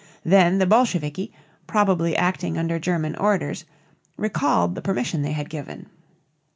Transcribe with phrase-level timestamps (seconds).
[0.25, 1.31] Then the Bolsheviki,
[1.67, 3.65] probably acting under German orders,
[4.17, 5.91] recalled the permission they had given.